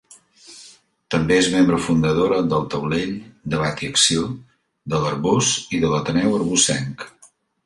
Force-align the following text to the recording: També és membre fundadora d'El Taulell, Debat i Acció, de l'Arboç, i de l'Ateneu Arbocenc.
També 1.15 1.35
és 1.41 1.49
membre 1.55 1.77
fundadora 1.87 2.39
d'El 2.53 2.65
Taulell, 2.75 3.13
Debat 3.55 3.85
i 3.85 3.91
Acció, 3.97 4.25
de 4.95 5.03
l'Arboç, 5.05 5.53
i 5.79 5.83
de 5.85 5.93
l'Ateneu 5.95 6.35
Arbocenc. 6.41 7.07